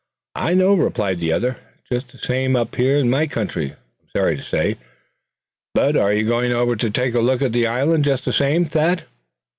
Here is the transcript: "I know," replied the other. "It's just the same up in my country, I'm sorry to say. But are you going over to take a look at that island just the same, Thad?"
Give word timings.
"I 0.41 0.55
know," 0.55 0.73
replied 0.73 1.19
the 1.19 1.31
other. 1.31 1.57
"It's 1.75 1.87
just 1.89 2.11
the 2.11 2.17
same 2.17 2.55
up 2.55 2.79
in 2.79 3.07
my 3.11 3.27
country, 3.27 3.73
I'm 3.73 4.09
sorry 4.17 4.35
to 4.35 4.41
say. 4.41 4.77
But 5.75 5.95
are 5.95 6.11
you 6.11 6.25
going 6.27 6.51
over 6.51 6.75
to 6.75 6.89
take 6.89 7.13
a 7.13 7.19
look 7.19 7.43
at 7.43 7.51
that 7.53 7.67
island 7.67 8.05
just 8.05 8.25
the 8.25 8.33
same, 8.33 8.65
Thad?" 8.65 9.03